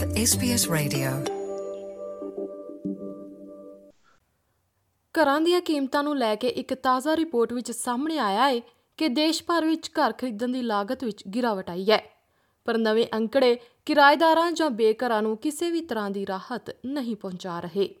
with 0.00 0.16
SBS 0.16 0.62
Radio. 0.74 1.10
ਘਰਾਂ 5.12 5.40
ਦੀਆਂ 5.40 5.60
ਕੀਮਤਾਂ 5.60 6.02
ਨੂੰ 6.02 6.18
ਲੈ 6.18 6.34
ਕੇ 6.34 6.48
ਇੱਕ 6.48 6.74
ਤਾਜ਼ਾ 6.74 7.16
ਰਿਪੋਰਟ 7.16 7.52
ਵਿੱਚ 7.52 7.72
ਸਾਹਮਣੇ 7.72 8.18
ਆਇਆ 8.18 8.48
ਹੈ 8.48 8.60
ਕਿ 8.96 9.08
ਦੇਸ਼ 9.08 9.44
ਭਰ 9.44 9.64
ਵਿੱਚ 9.64 9.90
ਘਰ 9.90 10.12
ਖਰੀਦਣ 10.12 10.52
ਦੀ 10.52 10.62
ਲਾਗਤ 10.62 11.04
ਵਿੱਚ 11.04 11.26
ਗਿਰਾਵਟ 11.26 11.70
ਆਈ 11.70 11.90
ਹੈ। 11.90 12.20
ਪਰ 12.64 12.78
ਨਵੇਂ 12.78 13.06
ਅੰਕੜੇ, 13.14 13.58
ਕਿਰਾਏਦਾਰਾਂ 13.86 14.52
ਜਾਂ 14.52 14.70
ਬੇਘਰਾਂ 14.70 15.22
ਨੂੰ 15.22 15.36
ਕਿਸੇ 15.36 15.70
ਵੀ 15.70 15.80
ਤਰ੍ਹਾਂ 15.80 16.10
ਦੀ 16.10 16.26
ਰਾਹਤ 16.26 16.76
ਨਹੀਂ 16.86 17.16
ਪਹੁੰਚਾ 17.16 17.60
ਰਹੇ। 17.60 17.94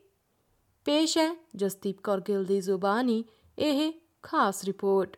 ਪੇਸ਼ 0.84 1.18
ਹੈ 1.18 1.36
ਜਸਦੀਪ 1.56 2.00
ਕੌਰ 2.00 2.20
ਗਿੱਲ 2.20 2.44
ਦੀ 2.44 2.60
ਜ਼ੁਬਾਨੀ, 2.60 3.24
ਇਹ 3.58 3.92
ਖਾਸ 4.22 4.64
report. 4.64 5.16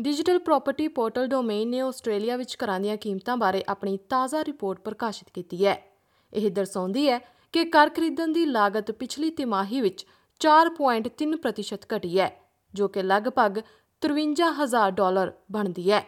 Digital 0.00 0.38
property 0.38 0.88
portal 0.88 1.26
Domain 1.26 1.68
ਨੇ 1.68 1.80
ਆਸਟ੍ਰੇਲੀਆ 1.80 2.36
ਵਿੱਚ 2.36 2.56
ਘਰਾਂ 2.64 2.80
ਦੀਆਂ 2.80 2.96
ਕੀਮਤਾਂ 2.96 3.36
ਬਾਰੇ 3.36 3.64
ਆਪਣੀ 3.68 3.96
ਤਾਜ਼ਾ 3.96 4.44
ਰਿਪੋਰਟ 4.44 4.80
ਪ੍ਰਕਾਸ਼ਿਤ 4.80 5.28
ਕੀਤੀ 5.34 5.66
ਹੈ। 5.66 5.92
ਇਹ 6.32 6.50
ਦਰਸਾਉਂਦੀ 6.50 7.08
ਹੈ 7.08 7.18
ਕਿ 7.52 7.64
ਘਰ 7.64 7.88
ਖਰੀਦਣ 7.88 8.32
ਦੀ 8.32 8.46
ਲਾਗਤ 8.46 8.90
ਪਿਛਲੀ 8.90 9.30
ਤਿਮਾਹੀ 9.30 9.80
ਵਿੱਚ 9.80 10.06
4.3% 10.40 11.86
ਘਟੀ 11.96 12.20
ਹੈ, 12.20 12.42
ਜੋ 12.74 12.88
ਕਿ 12.88 13.02
ਲਗਭਗ 13.02 13.60
53000 14.00 14.90
ਡਾਲਰ 14.90 15.32
ਬਣਦੀ 15.52 15.90
ਹੈ। 15.90 16.04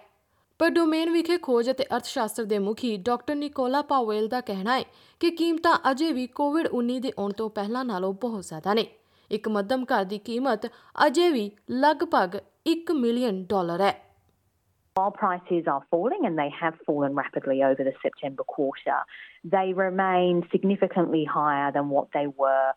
ਪਰ 0.59 0.71
ਡੋਮੇਨ 0.71 1.11
ਵਿਖੇ 1.11 1.39
ਖੋਜ 1.39 1.71
ਅਤੇ 1.71 1.85
ਅਰਥਸ਼ਾਸਤਰ 1.85 2.45
ਦੇ 2.45 2.59
ਮੁਖੀ 2.59 2.97
ਡਾਕਟਰ 2.97 3.35
ਨਿਕੋਲਾ 3.35 3.83
ਪਾਵੇਲ 3.83 4.29
ਦਾ 4.29 4.41
ਕਹਿਣਾ 4.41 4.79
ਹੈ 4.79 4.85
ਕਿ 5.21 5.31
ਕੀਮਤਾਂ 5.31 5.79
ਅਜੇ 5.91 6.13
ਵੀ 6.13 6.27
ਕੋਵਿਡ-19 6.27 6.99
ਦੇ 6.99 7.13
ਆਉਣ 7.19 7.33
ਤੋਂ 7.33 7.51
ਪਹਿਲਾਂ 7.51 7.85
ਨਾਲੋਂ 7.85 8.13
ਬਹੁਤ 8.13 8.45
ਜ਼ਿਆਦਾ 8.45 8.75
ਨੇ। 8.75 8.87
ਇੱਕ 9.31 9.49
ਮੱਧਮ 9.49 9.85
ਘਰ 9.85 10.05
ਦੀ 10.05 10.19
ਕੀਮਤ 10.19 10.67
ਅਜੇ 11.07 11.31
ਵੀ 11.31 11.51
ਲਗਭਗ 11.71 12.39
1 12.72 12.96
ਮਿਲੀਅਨ 13.00 13.46
ਡਾਲਰ 13.50 13.82
ਹੈ 13.82 13.94
While 15.00 15.12
prices 15.12 15.66
are 15.72 15.82
falling 15.94 16.22
and 16.28 16.38
they 16.42 16.52
have 16.58 16.76
fallen 16.84 17.16
rapidly 17.16 17.56
over 17.70 17.84
the 17.88 17.94
September 18.02 18.44
quarter, 18.52 19.00
they 19.56 19.74
remain 19.80 20.38
significantly 20.54 21.24
higher 21.32 21.66
than 21.78 21.90
what 21.96 22.14
they 22.14 22.28
were 22.44 22.70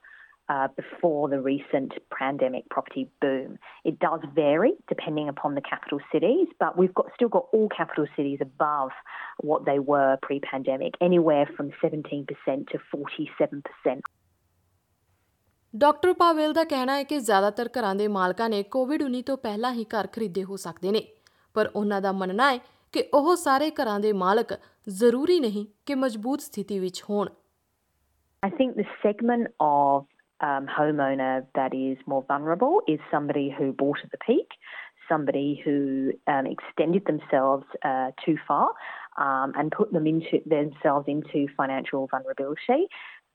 uh, 0.48 0.68
before 0.76 1.28
the 1.28 1.40
recent 1.40 1.92
pandemic 2.10 2.68
property 2.70 3.10
boom. 3.20 3.58
It 3.84 3.98
does 3.98 4.20
vary 4.34 4.72
depending 4.88 5.28
upon 5.28 5.54
the 5.54 5.60
capital 5.60 6.00
cities, 6.10 6.48
but 6.58 6.76
we've 6.76 6.94
got 6.94 7.06
still 7.14 7.28
got 7.28 7.46
all 7.52 7.68
capital 7.68 8.06
cities 8.16 8.38
above 8.40 8.90
what 9.38 9.64
they 9.64 9.78
were 9.78 10.16
pre-pandemic, 10.22 10.94
anywhere 11.00 11.48
from 11.56 11.70
17% 11.82 12.26
to 12.72 12.78
47%. 12.94 14.00
Doctor 15.73 16.13
Powell 16.13 16.51
ਦਾ 16.53 16.63
ਕਹਿਣਾ 16.63 16.95
ਹੈ 16.95 17.03
ਕਿ 17.03 17.19
ਜ਼ਿਆਦਾਤਰ 17.19 17.69
ਘਰਾਂ 17.77 17.93
ਦੇ 17.95 18.07
ਮਾਲਕਾਂ 18.07 18.49
ਨੇ 18.49 18.61
ਕੋਵਿਡ-19 18.63 19.21
ਤੋਂ 19.27 19.37
ਪਹਿਲਾਂ 19.37 19.71
ਹੀ 19.73 19.85
ਘਰ 19.93 20.07
ਖਰੀਦੇ 20.07 20.43
ਹੋ 20.43 20.55
ਸਕਦੇ 20.55 20.91
ਨੇ 20.91 21.01
ਪਰ 21.55 21.69
ਉਹਨਾਂ 21.75 22.01
ਦਾ 22.01 22.11
ਮੰਨਣਾ 22.11 22.51
ਹੈ 22.51 22.59
ਕਿ 22.93 23.03
ਉਹ 23.13 23.35
ਸਾਰੇ 23.35 23.69
ਘਰਾਂ 23.71 23.99
ਦੇ 23.99 24.11
ਮਾਲਕ 24.13 24.53
ਜ਼ਰੂਰੀ 24.89 25.39
ਨਹੀਂ 25.39 25.65
ਕਿ 25.85 25.95
ਮਜ਼ਬੂਤ 25.95 26.41
ਸਥਿਤੀ 26.41 26.79
ਵਿੱਚ 26.79 27.03
ਹੋਣ 27.09 27.29
I 28.43 28.49
think 28.55 28.73
the 28.77 28.85
segment 29.01 29.49
of 29.65 30.01
um, 30.39 30.65
homeowner 30.77 31.35
that 31.57 31.75
is 31.75 32.01
more 32.13 32.23
vulnerable 32.31 32.73
is 32.93 33.05
somebody 33.11 33.43
who 33.57 33.67
bought 33.81 34.01
at 34.05 34.11
the 34.15 34.19
peak, 34.23 34.57
somebody 35.11 35.45
who 35.61 35.75
um, 36.33 36.49
extended 36.51 37.05
themselves 37.11 37.77
uh, 37.91 38.09
too 38.23 38.35
far 38.49 38.67
um, 39.27 39.55
and 39.61 39.77
put 39.77 39.95
them 39.97 40.11
into 40.13 40.41
themselves 40.55 41.13
into 41.15 41.45
financial 41.61 42.05
vulnerability. 42.15 42.81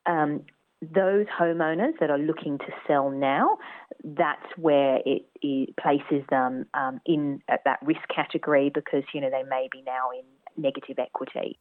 Um, 0.07 0.37
those 0.83 1.27
homeowners 1.39 1.95
that 2.01 2.11
are 2.11 2.19
looking 2.19 2.59
to 2.59 2.73
sell 2.87 3.11
now, 3.11 3.59
that's 4.05 4.47
where 4.57 5.01
it, 5.05 5.27
it 5.43 5.77
places 5.77 6.25
them 6.31 6.67
um, 6.75 7.01
in 7.05 7.41
at 7.49 7.65
that 7.65 7.81
risk 7.83 8.07
category 8.15 8.71
because 8.73 9.03
you 9.13 9.21
know 9.21 9.31
they 9.31 9.43
may 9.43 9.69
be 9.73 9.83
now 9.83 10.11
in 10.11 10.25
negative 10.59 10.99
equity. 10.99 11.57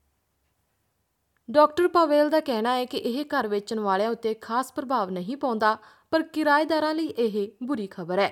Doctor 1.50 1.88
Powell 1.88 2.30
ਦਾ 2.30 2.40
ਕਹਿਣਾ 2.40 2.74
ਹੈ 2.76 2.86
ਕਿ 2.86 2.98
ਇਹ 2.98 3.24
ਘਰ 3.26 3.48
ਵੇਚਣ 3.48 3.80
ਵਾਲਿਆਂ 3.80 4.10
ਉੱਤੇ 4.12 4.34
ਖਾਸ 4.34 4.72
ਪ੍ਰਭਾਵ 4.74 5.10
ਨਹੀਂ 5.10 5.38
ਪਾਉਂਦਾ 5.38 5.78
ਪਰ 6.12 6.22
ਕਿਰਾਏਦਾਰਾਂ 6.34 6.94
ਲਈ 6.94 7.06
ਇਹ 7.18 7.48
ਬੁਰੀ 7.64 7.86
ਖਬਰ 7.88 8.20
ਹੈ 8.20 8.30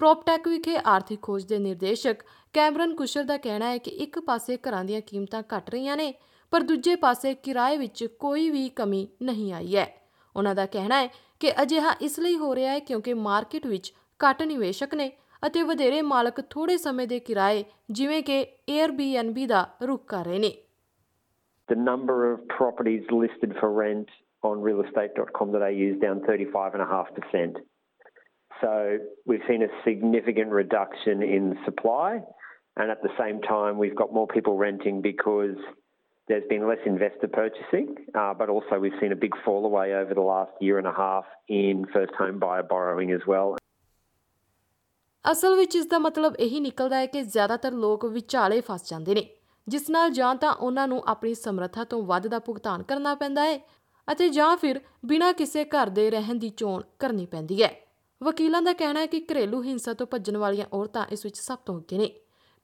ਪ੍ਰੋਪਟੈਕ 0.00 0.48
ਵਿਖੇ 0.48 0.76
ਆਰਥਿਕ 0.86 1.20
ਖੋਜ 1.22 1.44
ਦੇ 1.44 1.58
ਨਿਰਦੇਸ਼ਕ 1.58 2.22
ਕੈਮਰਨ 2.54 2.94
ਕੁਸ਼ਰ 2.94 3.24
ਦਾ 3.24 3.36
ਕਹਿਣਾ 3.36 3.70
ਹੈ 3.70 3.78
ਕਿ 3.78 3.90
ਇੱਕ 4.04 4.18
ਪਾਸੇ 4.18 4.58
ਘਰਾਂ 4.68 4.84
ਦੀਆਂ 4.84 5.00
ਕੀਮਤਾਂ 5.00 5.42
ਘਟ 5.56 5.70
ਰਹੀਆਂ 5.70 5.96
ਨੇ 5.96 6.12
ਪਰ 6.52 6.62
ਦੂਜੇ 6.62 6.96
ਪਾਸੇ 6.96 7.34
ਕਿਰਾਏ 7.34 7.76
ਵਿੱਚ 7.76 8.04
ਕੋਈ 8.18 8.48
ਵੀ 8.50 8.68
ਕਮੀ 8.68 9.06
ਨਹੀਂ 9.22 9.52
ਆਈ 9.52 9.76
ਹੈ 9.76 9.86
ਉਹਨਾਂ 10.36 10.54
ਦਾ 10.54 10.66
ਕਹਿਣਾ 10.66 11.02
ਹੈ 11.02 11.08
ਕਿ 11.40 11.52
ਅਜਿਹਾ 11.62 11.94
ਇਸ 12.02 12.18
ਲਈ 12.20 12.36
ਹੋ 12.36 12.54
ਰਿਹਾ 12.54 12.72
ਹੈ 12.72 12.78
ਕਿਉਂਕਿ 12.78 13.14
ਮਾਰਕੀਟ 13.14 13.66
ਵਿੱਚ 13.66 13.92
ਘੱਟ 14.20 14.42
ਨਿਵੇਸ਼ਕ 14.42 14.94
ਨੇ 14.94 15.12
ਅਤੇ 15.46 15.62
ਵਧੇਰੇ 15.62 16.02
ਮਾਲਕ 16.02 16.40
ਥੋੜੇ 16.40 16.76
ਸਮੇਂ 16.76 17.06
ਦੇ 17.08 17.18
ਕਿਰਾਏ 17.18 17.64
ਜਿਵੇਂ 17.90 18.22
ਕਿ 18.22 18.46
Airbnb 18.70 19.46
ਦਾ 19.46 19.66
ਰੁਖ 19.82 20.04
ਕਰ 20.06 20.24
ਰਹੇ 20.24 20.38
ਨੇ 20.38 20.52
The 21.68 21.78
number 21.78 22.14
of 22.32 22.38
properties 22.52 23.04
listed 23.16 23.52
for 23.58 23.68
rent 23.72 24.08
on 24.42 24.62
realestate.com.au 24.68 25.68
is 25.88 25.98
down 26.00 26.20
35.5%. 26.20 27.60
So 28.62 28.98
we've 29.26 29.44
seen 29.48 29.62
a 29.62 29.68
significant 29.84 30.52
reduction 30.52 31.22
in 31.22 31.46
supply, 31.64 32.08
and 32.76 32.90
at 32.90 33.02
the 33.02 33.12
same 33.18 33.38
time, 33.40 33.78
we've 33.78 33.94
got 33.94 34.12
more 34.12 34.26
people 34.26 34.58
renting 34.62 35.00
because 35.00 35.56
there's 36.30 36.48
been 36.50 36.64
less 36.70 36.84
investor 36.86 37.28
purchasing, 37.28 37.88
uh, 38.14 38.32
but 38.40 38.48
also 38.48 38.78
we've 38.82 38.98
seen 39.00 39.12
a 39.12 39.20
big 39.26 39.36
fall 39.44 39.64
away 39.70 39.86
over 40.00 40.14
the 40.18 40.26
last 40.32 40.52
year 40.66 40.78
and 40.78 40.86
a 40.86 40.96
half 40.98 41.24
in 41.60 41.84
first 41.96 42.14
home 42.20 42.38
buyer 42.38 42.66
borrowing 42.72 43.12
as 43.18 43.26
well. 43.32 43.56
ਅਸਲ 45.32 45.56
ਵਿੱਚ 45.56 45.76
ਇਸ 45.76 45.86
ਦਾ 45.86 45.98
ਮਤਲਬ 45.98 46.36
ਇਹੀ 46.36 46.60
ਨਿਕਲਦਾ 46.60 46.96
ਹੈ 46.96 47.06
ਕਿ 47.06 47.22
ਜ਼ਿਆਦਾਤਰ 47.22 47.72
ਲੋਕ 47.72 48.04
ਵਿਚਾਲੇ 48.04 48.60
ਫਸ 48.60 48.90
ਜਾਂਦੇ 48.90 49.14
ਨੇ 49.14 49.28
ਜਿਸ 49.68 49.90
ਨਾਲ 49.90 50.10
ਜਾਂ 50.10 50.34
ਤਾਂ 50.34 50.54
ਉਹਨਾਂ 50.54 50.88
ਨੂੰ 50.88 51.02
ਆਪਣੀ 51.06 51.34
ਸਮਰੱਥਾ 51.34 51.84
ਤੋਂ 51.84 52.02
ਵੱਧ 52.02 52.26
ਦਾ 52.26 52.38
ਭੁਗਤਾਨ 52.38 52.82
ਕਰਨਾ 52.82 53.14
ਪੈਂਦਾ 53.14 53.44
ਹੈ 53.44 53.58
ਅਤੇ 54.12 54.28
ਜਾਂ 54.28 54.56
ਫਿਰ 54.56 54.80
ਬਿਨਾਂ 55.06 55.32
ਕਿਸੇ 55.32 55.64
ਘਰ 55.64 55.86
ਦੇ 55.86 56.10
ਰਹਿਣ 56.10 56.34
ਦੀ 56.34 56.48
ਚੋਣ 56.48 56.82
ਕਰਨੀ 56.98 57.26
ਪੈਂਦੀ 57.26 57.62
ਹੈ। 57.62 57.74
ਵਕੀਲਾਂ 58.22 58.62
ਦਾ 58.62 58.72
ਕਹਿਣਾ 58.72 59.00
ਹੈ 59.00 59.06
ਕਿ 59.06 59.26
ਘਰੇਲੂ 59.32 59.62
ਹਿੰਸਾ 59.62 59.92
ਤੋਂ 59.92 60.06
ਭੱਜਣ 60.06 60.36
ਵਾਲੀਆਂ 60.36 60.66
ਔਰਤਾਂ 60.72 61.06
ਇਸ 61.12 61.24
ਵਿੱਚ 61.24 61.38
ਸਭ 61.38 61.58
ਤੋਂ 61.66 61.78
ਅੱਗੇ 61.78 61.98
ਨੇ। 61.98 62.12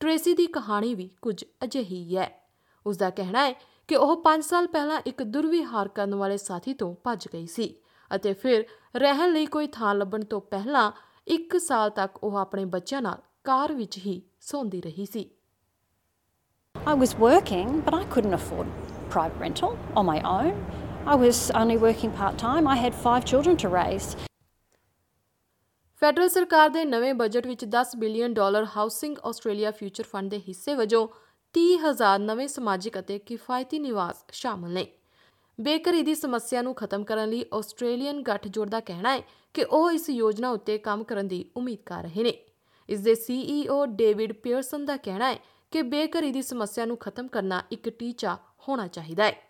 ਟ੍ਰੇਸੀ 0.00 0.34
ਦੀ 0.34 0.46
ਕਹਾਣੀ 0.46 0.94
ਵੀ 0.94 1.10
ਕੁਝ 1.22 1.44
ਅਜਿਹੀ 1.64 2.16
ਹੈ। 2.16 2.45
ਉਸ 2.86 2.96
ਦਾ 2.96 3.10
ਕਹਿਣਾ 3.10 3.44
ਹੈ 3.46 3.54
ਕਿ 3.88 3.96
ਉਹ 3.96 4.14
5 4.24 4.42
ਸਾਲ 4.42 4.66
ਪਹਿਲਾਂ 4.66 5.00
ਇੱਕ 5.06 5.22
ਦੁਰਵਿਹਾਰ 5.34 5.88
ਕਰਨ 5.88 6.14
ਵਾਲੇ 6.14 6.36
ਸਾਥੀ 6.36 6.74
ਤੋਂ 6.74 6.94
ਭੱਜ 7.04 7.26
ਗਈ 7.32 7.46
ਸੀ 7.46 7.74
ਅਤੇ 8.10 8.32
ਫਿਰ 8.34 8.64
ਰਹਿਣ 8.96 9.32
ਲਈ 9.32 9.46
ਕੋਈ 9.46 9.66
ਥਾਂ 9.72 9.94
ਲੱਭਣ 9.94 10.24
ਤੋਂ 10.24 10.40
ਪਹਿਲਾਂ 10.50 10.90
1 11.34 11.58
ਸਾਲ 11.60 11.90
ਤੱਕ 11.90 12.22
ਉਹ 12.24 12.36
ਆਪਣੇ 12.38 12.64
ਬੱਚਿਆਂ 12.74 13.02
ਨਾਲ 13.02 13.22
ਕਾਰ 13.44 13.72
ਵਿੱਚ 13.72 13.98
ਹੀ 13.98 14.20
ਸੌਂਦੀ 14.42 14.80
ਰਹੀ 14.80 15.06
ਸੀ 15.06 15.30
I 16.74 16.92
was 16.94 17.12
working, 17.18 17.70
but 17.80 17.94
I 17.94 18.04
couldn't 18.06 18.34
afford 18.34 18.68
private 19.10 19.40
rental 19.40 19.72
on 19.96 20.06
my 20.06 20.18
own. 20.28 20.52
I 21.06 21.16
was 21.16 21.40
only 21.52 21.78
working 21.78 22.12
part 22.12 22.38
time. 22.38 22.68
I 22.68 22.76
had 22.76 22.98
five 22.98 23.24
children 23.24 23.58
to 23.62 23.70
raise. 23.72 24.14
Federal 26.02 26.28
ਸਰਕਾਰ 26.28 26.68
ਦੇ 26.68 26.84
ਨਵੇਂ 26.84 27.12
ਬਜਟ 27.14 27.46
ਵਿੱਚ 27.46 27.64
10 27.74 27.96
billion 27.98 28.34
dollar 28.34 28.66
housing 28.76 29.16
Australia 29.24 29.70
future 29.70 30.04
fund 30.04 30.30
ਦੇ 30.30 30.40
ਹਿੱਸੇ 30.48 30.74
ਵਜੋਂ 30.74 31.06
30000 31.56 32.18
ਨਵੇਂ 32.18 32.48
ਸਮਾਜਿਕ 32.48 32.98
ਅਤੇ 32.98 33.18
ਕਿਫਾਇਤੀ 33.18 33.78
ਨਿਵਾਸ 33.78 34.24
ਸ਼ਾਮਲ 34.32 34.70
ਨੇ। 34.70 34.86
ਬੇਘਰੀ 35.60 36.02
ਦੀ 36.02 36.14
ਸਮੱਸਿਆ 36.14 36.62
ਨੂੰ 36.62 36.74
ਖਤਮ 36.74 37.04
ਕਰਨ 37.04 37.28
ਲਈ 37.28 37.44
ਆਸਟ੍ਰੇਲੀਅਨ 37.54 38.22
ਗੱਠਜੋੜ 38.22 38.68
ਦਾ 38.68 38.80
ਕਹਿਣਾ 38.80 39.16
ਹੈ 39.16 39.22
ਕਿ 39.54 39.64
ਉਹ 39.64 39.90
ਇਸ 39.90 40.10
ਯੋਜਨਾ 40.10 40.50
ਉੱਤੇ 40.50 40.78
ਕੰਮ 40.78 41.04
ਕਰਨ 41.04 41.28
ਦੀ 41.28 41.50
ਉਮੀਦ 41.56 41.78
ਕਰ 41.86 42.02
ਰਹੇ 42.02 42.22
ਨੇ। 42.22 42.44
ਇਸ 42.88 43.00
ਦੇ 43.00 43.14
ਸੀਈਓ 43.14 43.86
ਡੇਵਿਡ 43.86 44.32
ਪੀਅਰਸਨ 44.32 44.84
ਦਾ 44.84 44.96
ਕਹਿਣਾ 44.96 45.32
ਹੈ 45.32 45.38
ਕਿ 45.70 45.82
ਬੇਘਰੀ 45.82 46.32
ਦੀ 46.32 46.42
ਸਮੱਸਿਆ 46.42 46.84
ਨੂੰ 46.84 46.96
ਖਤਮ 46.96 47.28
ਕਰਨਾ 47.28 47.62
ਇੱਕ 47.72 47.88
ਟੀਚਾ 47.88 48.36
ਹੋਣਾ 48.68 48.86
ਚਾਹੀਦਾ 48.86 49.24
ਹੈ। 49.24 49.45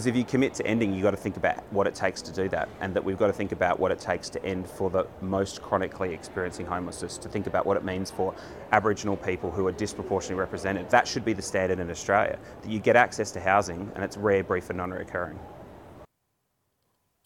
If 0.00 0.16
you 0.16 0.24
commit 0.24 0.52
to 0.54 0.66
ending, 0.66 0.92
you've 0.92 1.04
got 1.04 1.12
to 1.12 1.16
think 1.16 1.36
about 1.38 1.62
what 1.72 1.86
it 1.86 1.94
takes 1.94 2.20
to 2.22 2.32
do 2.32 2.48
that, 2.50 2.68
and 2.80 2.92
that 2.94 3.02
we've 3.02 3.16
got 3.16 3.28
to 3.28 3.32
think 3.32 3.52
about 3.52 3.78
what 3.80 3.90
it 3.90 3.98
takes 3.98 4.28
to 4.30 4.44
end 4.44 4.68
for 4.68 4.90
the 4.90 5.06
most 5.22 5.62
chronically 5.62 6.12
experiencing 6.12 6.66
homelessness, 6.66 7.16
to 7.18 7.28
think 7.28 7.46
about 7.46 7.64
what 7.64 7.78
it 7.78 7.84
means 7.84 8.10
for 8.10 8.34
Aboriginal 8.72 9.16
people 9.16 9.50
who 9.50 9.66
are 9.66 9.72
disproportionately 9.72 10.40
represented. 10.40 10.90
That 10.90 11.08
should 11.08 11.24
be 11.24 11.32
the 11.32 11.42
standard 11.42 11.78
in 11.78 11.90
Australia, 11.90 12.38
that 12.62 12.70
you 12.70 12.80
get 12.80 12.96
access 12.96 13.30
to 13.32 13.40
housing 13.40 13.90
and 13.94 14.04
it's 14.04 14.18
rare, 14.18 14.44
brief, 14.44 14.68
and 14.70 14.78
non 14.78 14.90
recurring. 14.90 15.38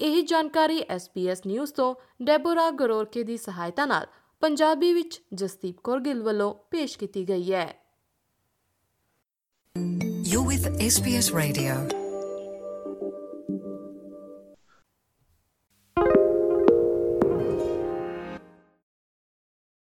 ਇਹ 0.01 0.23
ਜਾਣਕਾਰੀ 0.29 0.79
SBS 0.95 1.41
news 1.47 1.73
ਤੋਂ 1.75 1.95
ਡੈਬੋਰਾ 2.25 2.71
ਗਰੋਰਕੇ 2.81 3.23
ਦੀ 3.25 3.37
ਸਹਾਇਤਾ 3.37 3.87
ਨਾਲ 3.87 4.07
ਪੰਜਾਬੀ 4.41 4.93
ਵਿੱਚ 4.95 5.21
ਜਸਦੀਪ 5.35 5.81
ਕੌਰ 5.85 6.01
ਗਿੱਲ 6.01 6.23
ਵੱਲੋਂ 6.23 6.55
ਪੇਸ਼ 6.71 6.99
ਕੀਤੀ 6.99 7.29
ਗਈ 7.29 7.53
ਹੈ 7.53 7.69
You're 10.31 10.47
with 10.47 10.65
SBS 10.87 11.33
Radio. 11.35 12.02